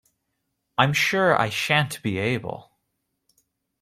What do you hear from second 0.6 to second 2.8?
I’m sure I shan’t be able!